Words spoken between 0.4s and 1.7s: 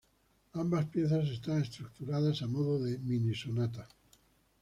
Ambas piezas están